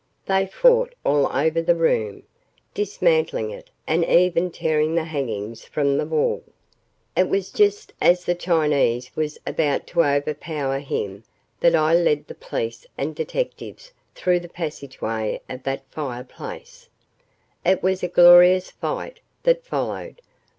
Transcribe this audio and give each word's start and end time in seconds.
They 0.25 0.47
fought 0.47 0.95
all 1.05 1.27
over 1.31 1.61
the 1.61 1.75
room, 1.75 2.23
dismantling 2.73 3.51
it, 3.51 3.69
and 3.85 4.03
even 4.05 4.49
tearing 4.49 4.95
the 4.95 5.03
hangings 5.03 5.63
from 5.63 5.95
the 5.99 6.07
wall. 6.07 6.41
It 7.15 7.29
was 7.29 7.51
just 7.51 7.93
as 8.01 8.25
the 8.25 8.33
Chinese 8.33 9.15
was 9.15 9.37
about 9.45 9.85
to 9.93 10.03
overpower 10.03 10.79
him 10.79 11.23
that 11.59 11.75
I 11.75 11.93
led 11.93 12.25
the 12.25 12.33
police 12.33 12.87
and 12.97 13.13
detectives 13.13 13.91
through 14.15 14.39
the 14.39 14.49
passageway 14.49 15.39
of 15.47 15.61
the 15.61 15.81
fireplace. 15.91 16.89
It 17.63 17.83
was 17.83 18.01
a 18.01 18.07
glorious 18.07 18.71
fight 18.71 19.19
that 19.43 19.67
followed. 19.67 20.19